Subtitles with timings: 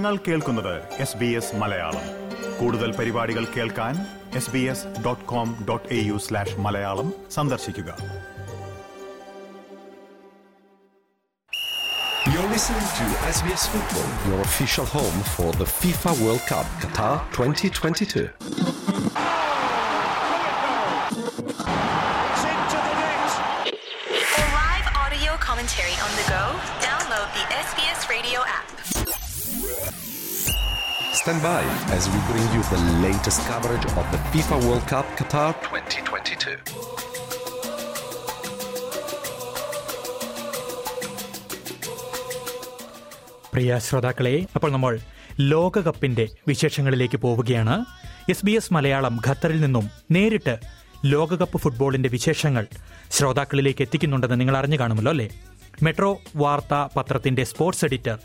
[0.00, 0.82] നിങ്ങൾ കേൾക്കുന്നത്
[1.54, 2.02] മലയാളം.
[2.60, 4.06] കൂടുതൽ പരിപാടികൾ കേൾക്കാൻ
[6.58, 7.96] മലയാളം സന്ദർശിക്കുക.
[13.66, 14.42] Football
[14.84, 16.98] home for the FIFA world cup
[17.38, 18.04] twenty twenty
[31.20, 35.48] Stand by as we bring you the latest coverage of the FIFA World Cup Qatar
[35.62, 36.58] 2022.
[43.52, 44.92] പ്രിയ ശ്രോതാക്കളെ അപ്പോൾ നമ്മൾ
[45.52, 47.74] ലോകകപ്പിന്റെ വിശേഷങ്ങളിലേക്ക് പോവുകയാണ്
[48.28, 50.54] എസ് ബി എസ് മലയാളം ഖത്തറിൽ നിന്നും നേരിട്ട്
[51.04, 52.64] ലോകകപ്പ് ഫുട്ബോളിന്റെ വിശേഷങ്ങൾ
[53.10, 55.28] ശ്രോതാക്കളിലേക്ക് എത്തിക്കുന്നുണ്ടെന്ന് നിങ്ങൾ അറിഞ്ഞു കാണുമല്ലോ അല്ലേ
[55.82, 58.16] മെട്രോ വാർത്താ പത്രത്തിന്റെ sports editor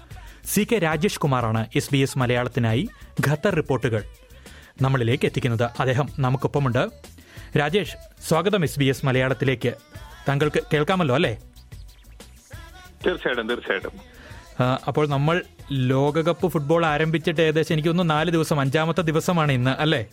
[0.45, 2.87] C K Rajesh കുമാറാണ് എസ് ബി എസ് മലയാളത്തിനായി
[3.27, 4.03] ഖത്തർ റിപ്പോർട്ടുകൾ.
[4.81, 6.09] നമ്മളിലേക്ക് എത്തിക്കുന്നത് അദ്ദേഹം.
[6.19, 6.89] നമുക്കൊപ്പമുണ്ട്.
[7.59, 7.95] രാജേഷ്
[8.27, 9.73] സ്വാഗതം എസ് ബി എസ് മലയാളത്തിലേക്ക്.
[10.27, 11.33] താങ്കൾക്ക് കേൾക്കാമല്ലോ അല്ലേ?
[13.05, 13.91] തീർച്ചയായിട്ടും തീർച്ചയായിട്ടും.
[14.87, 20.05] അപ്പോൾ നമ്മൾ ലോകകപ്പ് ഫുട്ബോൾ ആരംഭിച്ചിട്ട് ഏകദേശം എനിക്ക് തോന്നുന്നു നാല് ദിവസം അഞ്ചാമത്തെ ദിവസമാണ് ഇന്ന് അല്ലേ?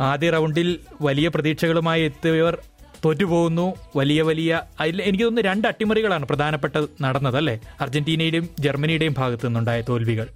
[0.00, 2.58] ആദ്യ റൗണ്ടിൽ വലിയ പ്രതീക്ഷകളുമായി എത്തിയവർ
[3.04, 9.80] തോറ്റുപോകുന്നു വലിയ വലിയ അതിൽ എനിക്ക് തോന്നുന്നു രണ്ട് അട്ടിമറികളാണ് പ്രധാനപ്പെട്ട നടന്നത് അല്ലേ അർജന്റീനയുടെയും ജർമ്മനിയുടെയും ഭാഗത്തു നിന്നുണ്ടായ
[9.82, 10.28] തോൽവികൾ.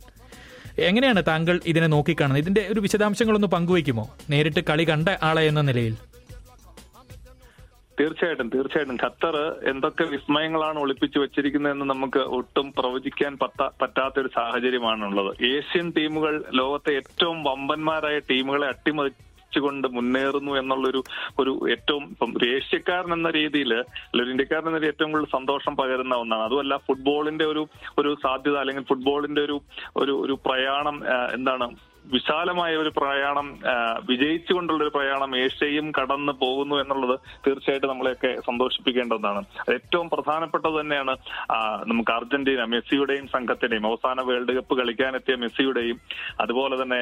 [0.78, 2.42] എങ്ങനെയാണ് താങ്കൾ ഇതിനെ നോക്കിക്കാണുന്നത്?
[2.42, 4.10] ഇതിന്റെ ഒരു വിശദാംശങ്ങളൊന്ന് പങ്കുവയ്ക്കുമോ?
[4.30, 5.96] നേരിട്ട് കളി കണ്ട ആളെ എന്ന നിലയിൽ.
[8.00, 8.98] തീർച്ചയായിട്ടും തീർച്ചയായിട്ടും.
[9.04, 9.36] ഖത്തർ
[9.70, 15.44] എന്തൊക്കെ വിസ്മയങ്ങളാണ് ഒളിപ്പിച്ചു വെച്ചിരിക്കുന്നതെന്ന് നമുക്ക് ഒട്ടും പ്രവചിക്കാൻ പറ്റ പറ്റാത്ത ഒരു സാഹചര്യമാണുള്ളത്.
[15.44, 18.66] ഏഷ്യൻ ടീമുകൾ ലോകത്തെ ഏറ്റവും വമ്പന്മാരായ ടീമുകളെ
[19.52, 21.00] അട്ടിമറിച്ചുകൊണ്ട് മുന്നേറുന്നു എന്നുള്ളൊരു
[21.40, 23.72] ഒരു ഏറ്റവും ഇപ്പം ഏഷ്യക്കാരൻ എന്ന രീതിയിൽ
[24.14, 26.44] ഒരു ഇന്ത്യക്കാരൻ എന്ന ഏറ്റവും കൂടുതൽ സന്തോഷം പകരുന്ന ഒന്നാണ്.
[26.44, 27.62] അതുമല്ല ഫുട്ബോളിന്റെ ഒരു
[27.98, 29.56] ഒരു സാധ്യത അല്ലെങ്കിൽ ഫുട്ബോളിന്റെ ഒരു
[29.96, 30.98] ഒരു ഒരു പ്രയാണം
[31.36, 31.66] എന്താണ്
[32.12, 33.46] വിശാലമായ ഒരു പ്രയാണം
[34.08, 37.14] വിജയിച്ചുകൊണ്ടുള്ള ഒരു പ്രയാണം ഏഷ്യയും കടന്നു പോകുന്നു എന്നുള്ളത്
[37.46, 39.42] തീർച്ചയായിട്ടും നമ്മളെയൊക്കെ സന്തോഷിപ്പിക്കേണ്ട ഒന്നാണ്.
[39.74, 41.14] ഏറ്റവും പ്രധാനപ്പെട്ടത് തന്നെയാണ്
[41.86, 46.00] നമുക്ക് അർജന്റീന മെസ്സിയുടെയും സംഘത്തിന്റെയും അവസാന വേൾഡ് കപ്പ് കളിക്കാനെത്തിയ മെസ്സിയുടെയും
[46.40, 47.00] അതുപോലെ തന്നെ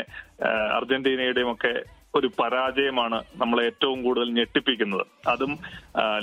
[0.78, 1.74] അർജന്റീനയുടെയും ഒക്കെ
[2.18, 5.04] ഒരു പരാജയമാണ് നമ്മളെ ഏറ്റവും കൂടുതൽ ഞെട്ടിപ്പിക്കുന്നത്.
[5.32, 5.52] അതും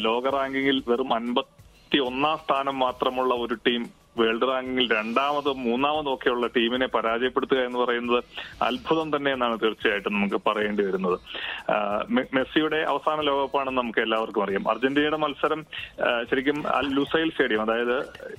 [0.05, 3.83] ലോക റാങ്കിങ്ങിൽ വെറും അൻപത്തി ഒന്നാം സ്ഥാനം മാത്രമുള്ള ഒരു ടീം
[4.19, 8.19] വേൾഡ് റാങ്കിങ്ങിൽ രണ്ടാമതും മൂന്നാമതും ഒക്കെയുള്ള ടീമിനെ പരാജയപ്പെടുത്തുക എന്ന് പറയുന്നത്
[8.67, 11.17] അത്ഭുതം തന്നെ എന്നാണ് തീർച്ചയായിട്ടും നമുക്ക് പറയേണ്ടി വരുന്നത്.
[12.37, 14.65] മെസ്സിയുടെ അവസാന ലോകകപ്പാണെന്ന് നമുക്ക് എല്ലാവർക്കും അറിയാം.
[14.73, 15.61] അർജന്റീനയുടെ മത്സരം
[16.31, 17.97] ശരിക്കും അൽ ലുസൈൽ സ്റ്റേഡിയം അതായത്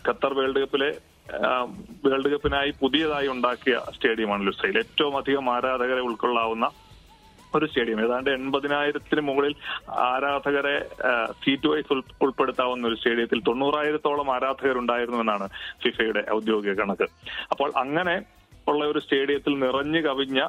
[0.09, 0.91] ഖത്തർ വേൾഡ് കപ്പിലെ
[2.09, 6.69] വേൾഡ് കപ്പിനായി പുതിയതായി ഉണ്ടാക്കിയ സ്റ്റേഡിയമാണ് ലുസൈൽ ഏറ്റവും അധികം ആരാധകരെ ഉൾക്കൊള്ളാവുന്ന
[7.55, 8.05] ഒരു സ്റ്റേഡിയം.
[8.05, 9.55] ഏതാണ്ട് എൺപതിനായിരത്തിന് മുകളിൽ
[9.89, 10.89] ആരാധകരെ
[11.31, 15.49] സീറ്റ് വൈസ് ഉൾ- ഉൾപ്പെടുത്താവുന്ന ഒരു സ്റ്റേഡിയത്തിൽ തൊണ്ണൂറായിരത്തോളം ആരാധകരുണ്ടായിരുന്നുവെന്നാണ്
[15.85, 17.07] ഫിഫയുടെ ഔദ്യോഗിക കണക്ക്.
[17.51, 18.23] അപ്പോൾ അങ്ങനെ
[18.69, 20.49] ഉള്ള ഒരു സ്റ്റേഡിയത്തിൽ നിറഞ്ഞു കവിഞ്ഞ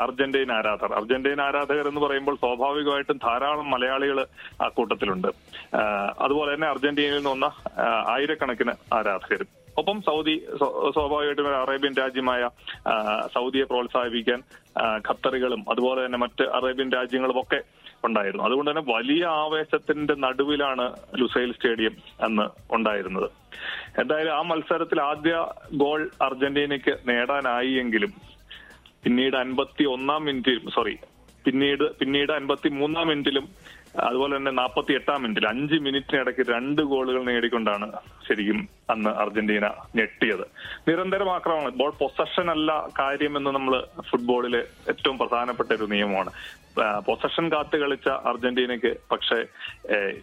[0.00, 0.92] അർജന്റീന ആരാധകർ.
[0.92, 4.26] അർജന്റീന ആരാധകർ എന്ന് പറയുമ്പോൾ സ്വാഭാവികമായിട്ടും ധാരാളം മലയാളികൾ
[4.62, 5.28] ആ കൂട്ടത്തിലുണ്ട്.
[6.18, 7.46] അതുപോലെ തന്നെ അർജന്റീനയിൽ നിന്ന്
[8.08, 9.61] ആയിരക്കണക്കിന് ആരാധകരും.
[9.76, 12.42] ഒപ്പം സൗദി സ്വ- സ്വാഭാവികമായിട്ടും ഒരു അറേബ്യൻ രാജ്യമായ
[13.34, 14.40] സൗദിയെ പ്രോത്സാഹിപ്പിക്കാൻ
[15.08, 17.60] ഖത്തറികളും അതുപോലെ തന്നെ മറ്റ് അറേബ്യൻ രാജ്യങ്ങളും ഒക്കെ
[18.04, 18.44] ഉണ്ടായിരുന്നു.
[18.44, 20.84] അതുകൊണ്ട് തന്നെ വലിയ ആവേശത്തിന്റെ നടുവിലാണ്
[21.16, 23.28] ലുസൈൽ സ്റ്റേഡിയം അന്ന് ഉണ്ടായിരുന്നത്.
[23.98, 25.34] എന്തായാലും ആ മത്സരത്തിൽ ആദ്യ
[25.74, 28.12] ഗോൾ അർജന്റീനയ്ക്ക് നേടാനായി എങ്കിലും
[29.04, 30.94] പിന്നീട് അൻപത്തി ഒന്നാം മിനിറ്റിൽ സോറി
[31.44, 33.46] പിന്നീട് പിന്നീട് അൻപത്തി മൂന്നാം മിനിറ്റിലും
[34.00, 37.86] അതുപോലെ തന്നെ നാൽപ്പത്തി എട്ടാം മിനിറ്റിൽ അഞ്ച് മിനിറ്റിനിടയ്ക്ക് രണ്ട് ഗോളുകൾ നേടിക്കൊണ്ടാണ്
[38.28, 39.66] ശരിക്കും അന്ന് അർജന്റീന
[39.96, 40.44] ഞെട്ടിയത്.
[40.88, 41.78] നിരന്തരം ആക്രമണം.
[41.78, 46.30] ബോൾ പൊസഷൻ അല്ല കാര്യമെന്ന് നമ്മൾ ഫുട്ബോളിലെ ഏറ്റവും പ്രധാനപ്പെട്ട ഒരു നിയമമാണ്.
[47.06, 49.38] പൊസഷൻ കാത്ത് കളിച്ച അർജന്റീനയ്ക്ക് പക്ഷേ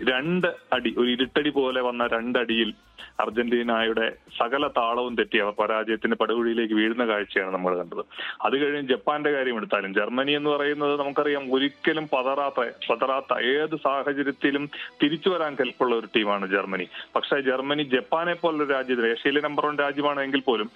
[0.10, 2.74] രണ്ട് അടി ഒരു ഇരുട്ടടി പോലെ വന്ന രണ്ടടിയിൽ
[3.20, 5.38] അർജന്റീനയുടെ സകല താളവും തെറ്റി.
[5.38, 8.06] അവർ പരാജയത്തിന്റെ പടുകുഴിയിലേക്ക് വീഴുന്ന കാഴ്ചയാണ് നമ്മൾ കണ്ടത്.
[8.42, 14.70] അത് കഴിഞ്ഞ് ജപ്പാന്റെ കാര്യം എടുത്താലും ജർമ്മനി എന്ന് പറയുന്നത് നമുക്കറിയാം ഒരിക്കലും പതറാത്ത പതറാത്ത ഏത് സാഹചര്യത്തിലും
[15.04, 16.88] തിരിച്ചു വരാൻ കെൽപ്പുള്ള ഒരു ടീമാണ് ജർമ്മനി.
[17.16, 20.70] പക്ഷേ ജർമ്മനി ജപ്പാനെ പോലുള്ള രാജ്യത്തിന് ഏഷ്യയിലെ നമ്പർ വൺ രാജ്യമാണെങ്കിൽ പോലും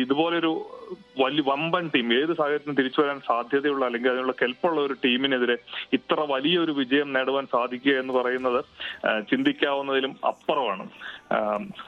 [0.00, 0.52] ഇതുപോലൊരു
[1.20, 5.56] വലിയ വമ്പൻ ടീം ഏത് സാഹചര്യത്തിലും തിരിച്ചു വരാൻ സാധ്യതയുള്ള അല്ലെങ്കിൽ അതിനുള്ള കെൽപ്പുള്ള ഒരു ടീമിനെതിരെ
[5.92, 8.60] ഇത്ര വലിയൊരു വിജയം നേടുവാൻ സാധിക്കുക എന്ന് പറയുന്നത്
[9.30, 10.86] ചിന്തിക്കാവുന്നതിലും അപ്പുറമാണ്.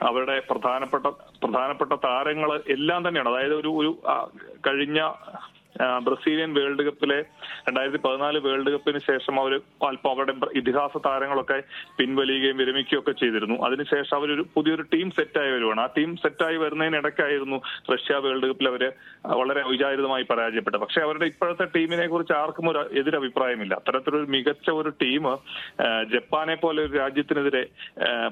[0.02, 1.06] അവരുടെ പ്രധാനപ്പെട്ട
[1.42, 3.28] പ്രധാനപ്പെട്ട താരങ്ങൾ എല്ലാം തന്നെയാണ്.
[3.28, 3.92] അതായത് ഒരു ഒരു
[4.66, 5.00] കഴിഞ്ഞ
[6.02, 7.24] ബ്രസീലിയൻ വേൾഡ് കപ്പിലെ
[7.68, 11.62] രണ്ടായിരത്തി പതിനാല് വേൾഡ് കപ്പിന് ശേഷം അവർ അല്പം അവരുടെ ഇതിഹാസ താരങ്ങളൊക്കെ
[11.98, 13.62] പിൻവലിയുകയും വിരമിക്കുകയും ഒക്കെ ചെയ്തിരുന്നു.
[13.66, 15.80] അതിനുശേഷം അവരൊരു പുതിയൊരു ടീം സെറ്റായി വരുവാണ്.
[15.80, 17.60] ആ ടീം സെറ്റായി വരുന്നതിനിടയ്ക്കായിരുന്നു
[17.92, 18.92] റഷ്യ വേൾഡ് കപ്പിൽ അവർ
[19.24, 20.80] വളരെ അവിചാരിതമായി പരാജയപ്പെട്ടത്.
[20.80, 23.74] പക്ഷെ അവരുടെ ഇപ്പോഴത്തെ ടീമിനെ കുറിച്ച് ആർക്കും ഒരു എതിരഭിപ്രായമില്ല.
[23.74, 25.38] അത്തരത്തിലൊരു മികച്ച ഒരു ടീം
[26.12, 27.66] ജപ്പാനെ പോലെ ഒരു രാജ്യത്തിനെതിരെ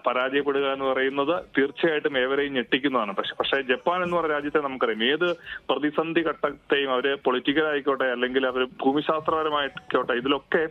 [0.06, 3.14] പരാജയപ്പെടുക എന്ന് പറയുന്നത് തീർച്ചയായിട്ടും ഏവരെയും ഞെട്ടിക്കുന്നതാണ്.
[3.14, 5.04] പക്ഷെ പക്ഷേ ജപ്പാൻ എന്ന് പറയുന്ന രാജ്യത്തെ നമുക്കറിയാം.
[5.04, 5.28] ഏത്
[5.68, 10.68] പ്രതിസന്ധി ഘട്ടത്തെയും അവർ പൊളിറ്റിക്കൽ ആയിക്കോട്ടെ അല്ലെങ്കിൽ അവർ ഭൂമിശാസ്ത്രപരമായിക്കോട്ടെ ഇതിലൊക്കെ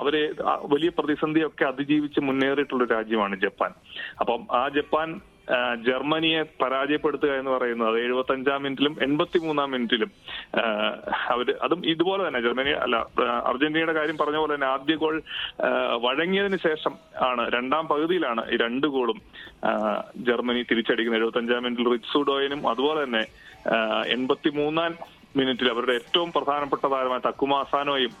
[0.00, 0.36] അവർ
[0.74, 3.74] വലിയ പ്രതിസന്ധിയൊക്കെ അതിജീവിച്ച് മുന്നേറിയിട്ടുള്ള രാജ്യമാണ് ജപ്പാൻ.
[4.20, 5.20] അപ്പം ആ ജപ്പാൻ
[5.86, 10.10] ജർമ്മനിയെ പരാജയപ്പെടുത്തുക എന്ന് പറയുന്നത് എഴുപത്തി അഞ്ചാം മിനിറ്റിലും എൺപത്തി മൂന്നാം മിനിറ്റിലും
[11.28, 12.96] അവർ അതും ഇതുപോലെ തന്നെ ജർമ്മനി അല്ല
[13.50, 15.16] അർജന്റീനയുടെ കാര്യം പറഞ്ഞ പോലെ തന്നെ ആദ്യ ഗോൾ
[16.06, 16.94] വഴങ്ങിയതിനു വഴങ്ങിയതിന് ശേഷം
[17.28, 19.18] ആണ് രണ്ടാം പകുതിയിലാണ് ഈ രണ്ട് ഗോളും
[20.28, 21.20] ജർമ്മനി തിരിച്ചടിക്കുന്നത്.
[21.20, 23.24] എഴുപത്തി അഞ്ചാം മിനിറ്റിൽ റിറ്റ്സുഡോയനും അതുപോലെ തന്നെ
[24.06, 24.92] എൺപത്തി മൂന്നാം
[25.36, 28.14] മിനിറ്റിൽ അവരുടെ ഏറ്റവും പ്രധാനപ്പെട്ട താരമായ തക്കുമാസാനോയും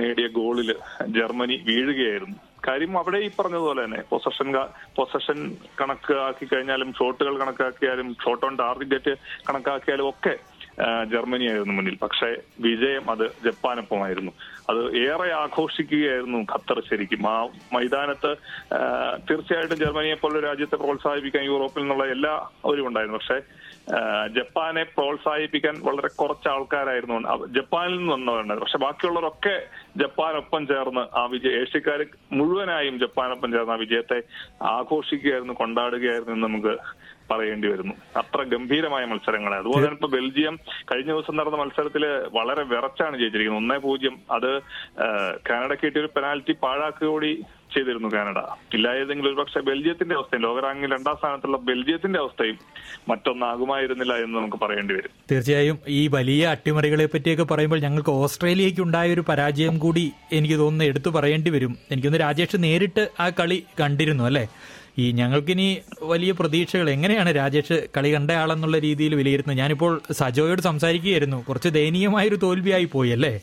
[0.00, 0.70] നേടിയ ഗോളിൽ
[1.16, 2.36] ജർമ്മനി വീഴുകയായിരുന്നു.
[2.66, 4.48] കാര്യം അവിടെ ഈ പറഞ്ഞതുപോലെ തന്നെ പൊസഷൻ
[4.96, 5.38] പൊസഷൻ
[5.80, 9.14] കണക്കാക്കി കഴിഞ്ഞാലും ഷോട്ടുകൾ കണക്കാക്കിയാലും ഷോട്ട് ഓൺ ടാർഗറ്റ്
[9.48, 10.34] കണക്കാക്കിയാലും ഒക്കെ
[10.76, 11.96] ജർമ്മനി ജർമ്മനിയായിരുന്നു മുന്നിൽ.
[12.02, 12.28] പക്ഷേ
[12.60, 14.32] വിജയം അത് ജപ്പാനൊപ്പമായിരുന്നു.
[14.70, 17.28] അത് ഏറെ ആഘോഷിക്കുകയായിരുന്നു ഖത്തർ ശരിക്കും.
[17.32, 17.36] ആ
[17.74, 18.30] മൈതാനത്ത്
[19.28, 22.32] തീർച്ചയായിട്ടും ജർമ്മനിയെ പോലുള്ള രാജ്യത്തെ പ്രോത്സാഹിപ്പിക്കാൻ യൂറോപ്പിൽ നിന്നുള്ള എല്ലാ
[22.64, 23.18] അവരും ഉണ്ടായിരുന്നു.
[23.18, 23.38] പക്ഷേ
[24.36, 29.56] ജപ്പാനെ പ്രോത്സാഹിപ്പിക്കാൻ വളരെ കുറച്ച് ആൾക്കാരായിരുന്നു ജപ്പാനിൽ നിന്ന് വന്നവരുണ്ട് പക്ഷെ ബാക്കിയുള്ളവരൊക്കെ
[29.96, 34.22] ജപ്പാനൊപ്പം ചേർന്ന് ആ വിജയ ഏഷ്യക്കാർ മുഴുവനായും ജപ്പാനൊപ്പം ചേർന്ന് ആ വിജയത്തെ
[34.62, 36.74] ആഘോഷിക്കുകയായിരുന്നു കൊണ്ടാടുകയായിരുന്നു എന്ന് നമുക്ക്
[37.30, 37.94] പറയേണ്ടി വരുന്നു.
[38.16, 42.04] അത്ര ഗംഭീരമായ മത്സരങ്ങളെ അതുപോലെ തന്നെ ഇപ്പൊ ബെൽജിയം കഴിഞ്ഞ ദിവസം നടന്ന മത്സരത്തിൽ
[42.38, 43.62] വളരെ വിറച്ചാണ് ജയിച്ചിരിക്കുന്നത്.
[43.62, 44.16] ഒന്നേ പൂജ്യം.
[44.30, 44.50] അത്
[45.50, 47.44] കാനഡ കിട്ടിയ ഒരു പെനാൽറ്റി പാഴാക്കുക കൂടി
[47.76, 48.38] ചെയ്തിരുന്നു കാനഡ.
[48.74, 52.58] ഇല്ലായിരുന്നെങ്കിൽ ഒരു പക്ഷേ ബെൽജിയത്തിന്റെ അവസ്ഥയും ലോകറാങ്കിൽ രണ്ടാം സ്ഥാനത്തുള്ള ബെൽജിയത്തിന്റെ അവസ്ഥയും
[53.08, 55.10] മറ്റൊന്നാകുമായിരുന്നില്ല എന്ന് നമുക്ക് പറയേണ്ടി വരും.
[55.32, 61.10] തീർച്ചയായും ഈ വലിയ അട്ടിമറികളെ പറ്റിയൊക്കെ പറയുമ്പോൾ ഞങ്ങൾക്ക് ഓസ്ട്രേലിയയ്ക്ക് ഉണ്ടായ ഒരു പരാജയം കൂടി എനിക്ക് തോന്നുന്നു എടുത്തു
[61.10, 61.76] പറയേണ്ടി വരും.
[61.90, 64.48] എനിക്കൊന്ന് രാജേഷ് നേരിട്ട് ആ കളി കണ്ടിരുന്നു അല്ലേ?
[64.98, 69.58] ഈ ഞങ്ങൾക്കിനി വലിയ പ്രതീക്ഷകൾ എങ്ങനെയാണ് രാജേഷ് കളി കണ്ടയാളെന്നുള്ള രീതിയിൽ വിലയിരുത്തുന്നത്?
[69.58, 71.44] ഞാനിപ്പോൾ സജോയോട് സംസാരിക്കുകയായിരുന്നു.
[71.48, 73.40] കുറച്ച് ദയനീയമായൊരു തോൽവിയായി പോയി അല്ലേ?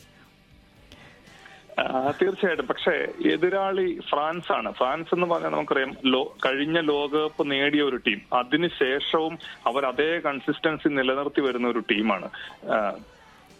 [2.22, 2.66] തീർച്ചയായിട്ടും.
[2.66, 2.94] പക്ഷേ
[3.32, 8.20] എതിരാളി ഫ്രാൻസ് ആണ് ഫ്രാൻസ് എന്ന് പറഞ്ഞാൽ നമുക്കറിയാം ലോ കഴിഞ്ഞ ലോകകപ്പ് നേടിയ ഒരു ടീം.
[8.32, 12.28] അതിനുശേഷവും അവർ അതേ കൺസിസ്റ്റൻസി നിലനിർത്തി വരുന്ന ഒരു ടീമാണ്.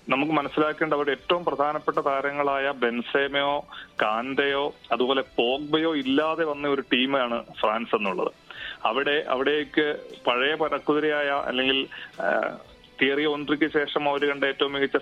[0.09, 3.65] നമുക്ക് മനസ്സിലാക്കേണ്ട അവരുടെ ഏറ്റവും പ്രധാനപ്പെട്ട താരങ്ങളായ ബെൻസേമയോ
[4.03, 8.33] കാന്തയോ അതുപോലെ പോഗ്ബയോ ഇല്ലാതെ വന്ന ഒരു ടീമാണ് ഫ്രാൻസ് എന്നുള്ളത്.
[8.85, 11.87] അവിടെ അവിടേക്ക് പഴയ പരക്കുതിരയായ അല്ലെങ്കിൽ
[13.03, 14.97] തിയറി ഒൻട്രിക്ക് ശേഷം അവർ കണ്ട ഏറ്റവും മികച്ച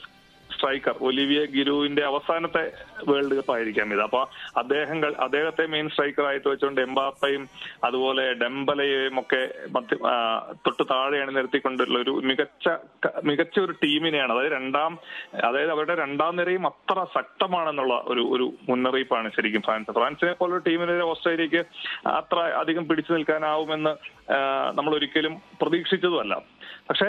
[0.61, 2.65] സ്ട്രൈക്കർ ഒലിവിയ ഗിരുവിന്റെ അവസാനത്തെ
[3.09, 4.03] വേൾഡ് കപ്പ് ആയിരിക്കാം ഇത്.
[4.09, 4.21] അപ്പൊ
[4.57, 7.45] അദ്ദേഹം അദ്ദേഹത്തെ മെയിൻ സ്ട്രൈക്കർ ആയിട്ട് വെച്ചുകൊണ്ട് എംബാപ്പയും
[7.85, 9.43] അതുപോലെ ഡെംബലയെയും ഒക്കെ
[10.67, 12.69] തൊട്ട് താഴെയാണ് നിർത്തിക്കൊണ്ടുള്ള ഒരു മികച്ച
[13.25, 14.33] മികച്ച ഒരു ടീമിനെയാണ്.
[14.35, 14.93] അതായത് രണ്ടാം
[15.49, 19.95] അതായത് അവരുടെ രണ്ടാം നിരയും അത്ര ശക്തമാണെന്നുള്ള ഒരു ഒരു മുന്നറിയിപ്പാണ് ശരിക്കും ഫ്രാൻസ്.
[19.99, 21.63] ഫ്രാൻസിനെ പോലൊരു ടീമിനെതിരെ ഓസ്ട്രേലിയക്ക്
[22.19, 23.93] അത്ര അധികം പിടിച്ചു നിൽക്കാനാവുമെന്ന്
[24.79, 26.35] നമ്മൾ ഒരിക്കലും പ്രതീക്ഷിച്ചതുമല്ല.
[26.89, 27.09] പക്ഷേ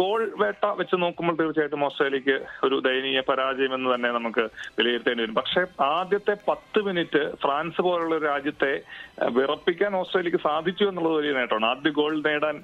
[0.00, 4.44] ഗോൾ വേട്ട വെച്ച് നോക്കുമ്പോൾ തീർച്ചയായിട്ടും ഓസ്ട്രേലിയക്ക് ഒരു ദയനീയ പരാജയം എന്ന് തന്നെ നമുക്ക്
[4.78, 5.34] വിലയിരുത്തേണ്ടി വരും.
[5.34, 8.72] പക്ഷേ ആദ്യത്തെ പത്ത് മിനിറ്റ് ഫ്രാൻസ് പോലുള്ള രാജ്യത്തെ
[9.30, 11.66] വിറപ്പിക്കാൻ ഓസ്ട്രേലിയക്ക് സാധിച്ചു എന്നുള്ളത് വലിയ നേട്ടമാണ്.
[11.66, 12.58] ആദ്യ ഗോൾ നേടാൻ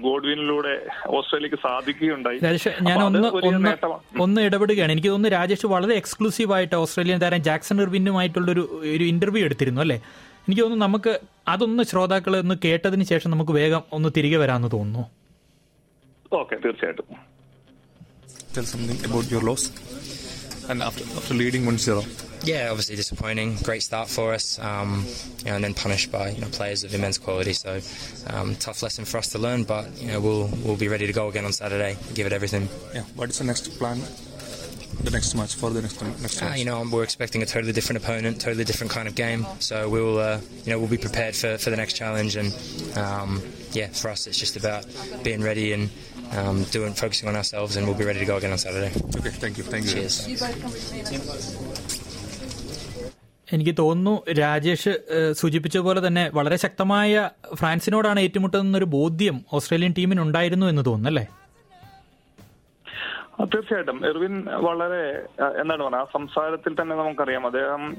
[0.00, 0.72] ഗോഡ്വിനിലൂടെ
[1.06, 2.38] ഓസ്ട്രേലിയക്ക് സാധിക്കുകയുണ്ടായി.
[2.88, 3.28] ഞാൻ ഒന്ന്
[4.20, 4.92] ഒന്ന് ഇടപെടുകയാണ്.
[4.92, 9.98] എനിക്ക് തോന്നുന്നു രാജേഷ് വളരെ എക്സ്ക്ലൂസീവ് ആയിട്ട് ഓസ്ട്രേലിയൻ താരം ജാക്സൺ ഇർവിനുമായിട്ടുള്ളൊരു ഒരു ഇന്റർവ്യൂ എടുത്തിരുന്നു അല്ലേ?
[10.48, 11.12] എനിക്ക് തോന്നുന്നു നമുക്ക്
[11.53, 15.05] അതൊന്ന് ശ്രോതാക്കൾ ഒന്ന് കേട്ടതിന് ശേഷം നമുക്ക് വേഗം ഒന്ന് തിരികെ വരാമെന്ന് തോന്നുന്നു
[16.41, 17.09] ഓക്കെ തീർച്ചയായിട്ടും
[18.55, 19.63] tell something about your loss
[20.71, 22.03] and after, after leading 1-0
[22.45, 23.55] Yeah, obviously disappointing.
[23.67, 24.89] Great start for us, um,
[25.39, 27.53] you know, and then punished by you know players of immense quality.
[27.53, 27.71] So
[28.31, 31.13] um, tough lesson for us to learn, but you know we'll we'll be ready to
[31.13, 31.91] go again on Saturday.
[32.13, 32.65] Give it everything.
[32.93, 33.99] yeah what is the next plan
[34.98, 36.42] The next match for the next next match?
[36.44, 39.40] Uh, you know, we're expecting a totally different opponent, totally different kind of game.
[39.60, 40.30] So we'll, uh,
[40.64, 42.36] you know, we'll be prepared for, for the next challenge.
[42.36, 42.50] And
[42.96, 43.30] um,
[43.72, 44.82] yeah, for us, it's just about
[45.22, 45.84] being ready and
[46.36, 48.92] um, doing, focusing on ourselves, and we'll be ready to go again on Saturday.
[49.18, 50.16] okay thank you thank you Cheers.
[53.52, 54.92] എനിക്ക് തോന്നുന്നു രാജേഷ്
[55.32, 57.12] സൂചിപ്പിച്ച പോലെ തന്നെ വളരെ ശക്തമായ
[57.54, 61.47] ഫ്രാൻസിനോടാണ് ഏറ്റുമുട്ടുന്നൊരു ബോധ്യം Australian ടീമിനുണ്ടായിരുന്നു എന്ന് തോന്നുന്നു അല്ലേ ആ,
[63.44, 64.06] തീർച്ചയായിട്ടും.
[64.06, 65.26] എർവിൻ വളരെ
[65.60, 67.46] എന്താണ് പറയുക ആ സംസാരത്തിൽ തന്നെ നമുക്കറിയാം.
[67.46, 67.96] അദ്ദേഹം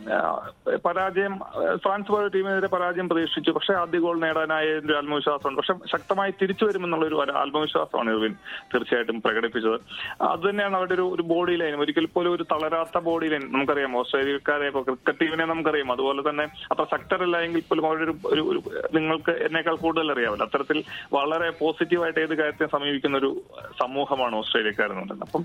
[0.85, 1.39] പരാജയം
[1.75, 3.51] ഫ്രാൻസ് പോലെ ടീമിനെതിരെ പരാജയം പ്രതീക്ഷിച്ചു.
[3.51, 5.61] പക്ഷെ ആദ്യ ഗോൾ നേടാനായ ഒരു ആത്മവിശ്വാസമുണ്ട്.
[5.61, 8.35] പക്ഷെ ശക്തമായി തിരിച്ചു വരുമെന്നുള്ള ഒരു ആത്മവിശ്വാസമാണ് എർവിൻ
[8.73, 9.79] തീർച്ചയായിട്ടും പ്രകടിപ്പിച്ചത്.
[10.21, 13.97] അത് തന്നെയാണ് അവരുടെ ഒരു ഒരു ബോഡി ലൈൻ ഒരിക്കൽ പോലും ഒരു തളരാത്ത ബോഡി ലൈൻ നമുക്കറിയാം.
[13.97, 15.91] ഓസ്ട്രേലിയക്കാരെ ഇപ്പൊ ക്രിക്കറ്റ് ടീമിനെ നമുക്കറിയാം.
[15.91, 18.61] അതുപോലെ തന്നെ അത്ര ശക്തരല്ല എങ്കിൽ പോലും അവരുടെ ഒരു ഒരു ഒരു
[18.99, 20.45] നിങ്ങൾക്ക് എന്നേക്കാൾ കൂടുതൽ അറിയാമല്ലോ.
[20.45, 23.41] അത്തരത്തിൽ വളരെ പോസിറ്റീവായിട്ട് ഏത് കാര്യത്തെ സമീപിക്കുന്ന ഒരു
[23.81, 25.43] സമൂഹമാണ് ഓസ്ട്രേലിയക്കാരെന്നുള്ളത് അപ്പം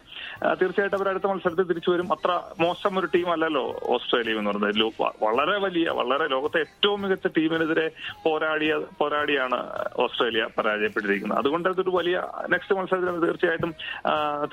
[0.60, 2.08] തീർച്ചയായിട്ടും അവർ അടുത്ത മത്സരത്തിൽ തിരിച്ചു വരും.
[2.16, 2.30] അത്ര
[2.62, 3.64] മോശം ഒരു ടീം അല്ലല്ലോ
[3.94, 4.84] ഓസ്ട്രേലിയ എന്ന് പറയുന്നത്.
[5.24, 7.86] വളരെ വലിയ വളരെ ലോകത്തെ ഏറ്റവും മികച്ച ടീമിനെതിരെ
[8.24, 9.58] പോരാടിയ പോരാടിയാണ്
[10.04, 11.38] ഓസ്ട്രേലിയ പരാജയപ്പെട്ടിരിക്കുന്നത്.
[11.42, 12.16] അതുകൊണ്ട് അതൊരു വലിയ
[12.54, 13.72] നെക്സ്റ്റ് മത്സരത്തിൽ തീർച്ചയായിട്ടും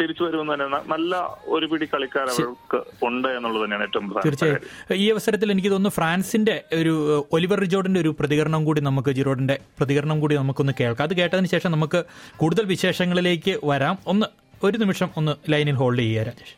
[0.01, 1.21] തിരിച്ചു വരുമെന്ന് തന്നെ നല്ല
[1.55, 4.67] ഒരു പിടി കളിക്കാർ അവർക്ക് ഉണ്ട് എന്നുള്ളത് തന്നെയാണ് ഏറ്റവും തീർച്ചയായും.
[5.03, 6.93] ഈ അവസരത്തിൽ എനിക്ക് തോന്നുന്നു ഫ്രാൻസിന്റെ ഒരു
[7.37, 11.07] ഒലിവർ റിജോർഡിന്റെ ഒരു പ്രതികരണം കൂടി നമുക്ക് ജിറോഡിന്റെ പ്രതികരണം കൂടി നമുക്കൊന്ന് കേൾക്കാം.
[11.09, 12.01] അത് കേട്ടതിന് ശേഷം നമുക്ക്
[12.43, 13.97] കൂടുതൽ വിശേഷങ്ങളിലേക്ക് വരാം.
[14.13, 14.27] ഒന്ന്
[14.66, 16.54] ഒരു നിമിഷം ഒന്ന് ലൈനിൽ ഹോൾഡ് ചെയ്യുക Rajesh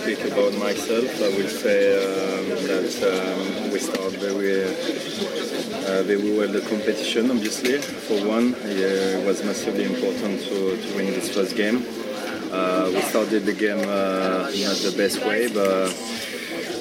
[0.00, 6.48] speak about myself, I will say um, that um, we start very, uh, very well
[6.48, 7.30] the competition.
[7.30, 7.74] Obviously,
[8.06, 8.46] for one,
[8.80, 11.78] yeah, it was massively important to, to win this first game.
[12.50, 15.92] Uh, we started the game uh, not the best way, but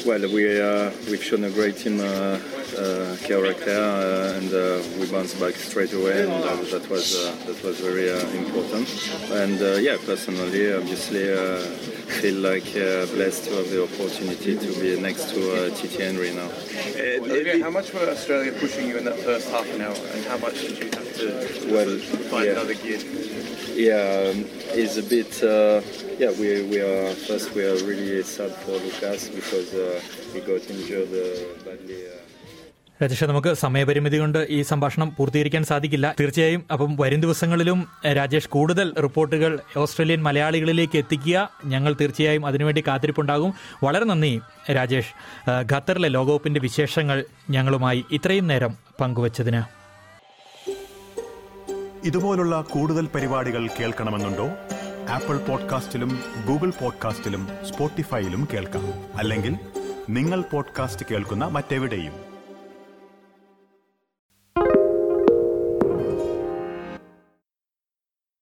[0.06, 1.98] well, we uh, we've shown a great team
[2.77, 7.15] uh, uh, character, uh, and uh, we bounced back straight away, and that, that was
[7.17, 8.89] uh, that was very uh, important.
[9.31, 11.59] And uh, yeah, personally, obviously, uh,
[12.21, 16.33] feel like uh, blessed to have the opportunity to be next to uh, Titi Henry
[16.33, 16.51] now.
[17.23, 20.39] Olivier, how much were Australia pushing you in that first half an hour, and how
[20.39, 21.99] much did you have to Well,
[22.31, 22.53] find yeah.
[22.53, 22.99] another gear?
[23.75, 25.43] Yeah, um, it's a bit.
[25.43, 25.81] Uh,
[26.19, 27.55] yeah, we, we are first.
[27.55, 30.01] We are really sad for Lucas because uh,
[30.35, 32.20] he got injured uh, badly.
[33.03, 36.15] Rajesh നമുക്ക് സമയപരിമിതി കൊണ്ട് ഈ സംഭാഷണം പൂർത്തീകരിക്കാൻ സാധിക്കില്ല.
[36.21, 41.51] തീർച്ചയായും അപ്പം വരും ദിവസങ്ങളിലും രാജേഷ് കൂടുതൽ റിപ്പോർട്ടുകൾ ഓസ്ട്രേലിയൻ മലയാളികളിലേക്ക് എത്തിക്കുക.
[41.65, 43.55] ഞങ്ങൾ തീർച്ചയായും അതിനുവേണ്ടി കാത്തിരിപ്പുണ്ടാകും.
[43.85, 44.41] വളരെ നന്ദി
[44.71, 45.13] രാജേഷ്.
[45.75, 49.63] ഖത്തറിലെ ലോകകപ്പിന്റെ വിശേഷങ്ങൾ ഞങ്ങളുമായി ഇത്രയും നേരം പങ്കുവച്ചതിന്.
[52.07, 54.49] ഇതുപോലുള്ള കൂടുതൽ പരിപാടികൾ കേൾക്കണമെന്നുണ്ടോ?
[55.09, 58.93] ആപ്പിൾ പോഡ്കാസ്റ്റിലും ഗൂഗിൾ പോഡ്കാസ്റ്റിലും സ്പോട്ടിഫൈയിലും കേൾക്കാം.
[59.17, 59.57] അല്ലെങ്കിൽ
[60.11, 62.30] നിങ്ങൾ പോഡ്കാസ്റ്റ് കേൾക്കുന്ന മറ്റെവിടെയും.